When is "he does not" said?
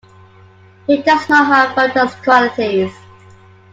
0.87-1.45